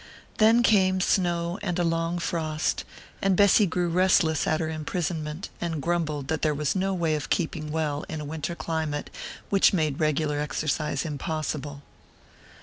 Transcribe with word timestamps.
Then 0.39 0.63
came 0.63 0.99
snow 0.99 1.59
and 1.61 1.77
a 1.77 1.83
long 1.83 2.17
frost, 2.17 2.85
and 3.21 3.35
Bessy 3.37 3.67
grew 3.67 3.87
restless 3.87 4.47
at 4.47 4.59
her 4.59 4.67
imprisonment, 4.67 5.49
and 5.61 5.79
grumbled 5.79 6.27
that 6.27 6.41
there 6.41 6.55
was 6.55 6.75
no 6.75 6.91
way 6.91 7.13
of 7.13 7.29
keeping 7.29 7.71
well 7.71 8.03
in 8.09 8.19
a 8.19 8.25
winter 8.25 8.55
climate 8.55 9.11
which 9.51 9.73
made 9.73 9.99
regular 9.99 10.39
exercise 10.39 11.05
impossible. 11.05 11.83